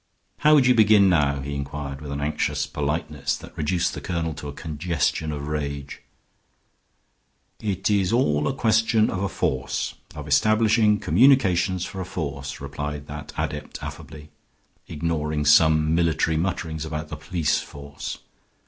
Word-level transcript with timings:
"How 0.39 0.55
would 0.55 0.65
you 0.65 0.73
begin 0.73 1.09
now?" 1.09 1.41
he 1.41 1.53
inquired, 1.53 2.01
with 2.01 2.11
an 2.11 2.21
anxious 2.21 2.65
politeness 2.65 3.35
that 3.37 3.55
reduced 3.55 3.93
the 3.93 4.01
colonel 4.01 4.33
to 4.33 4.47
a 4.47 4.51
congestion 4.51 5.31
of 5.31 5.47
rage. 5.47 6.01
"It 7.61 7.87
is 7.91 8.11
all 8.11 8.47
a 8.47 8.53
question 8.55 9.11
of 9.11 9.21
a 9.21 9.29
force; 9.29 9.93
of 10.15 10.27
establishing 10.27 10.97
communications 10.97 11.85
for 11.85 12.01
a 12.01 12.05
force," 12.05 12.59
replied 12.59 13.05
that 13.05 13.31
adept, 13.37 13.77
affably, 13.83 14.31
ignoring 14.87 15.45
some 15.45 15.93
military 15.93 16.35
mutterings 16.35 16.83
about 16.83 17.09
the 17.09 17.17
police 17.17 17.59
force. 17.59 18.17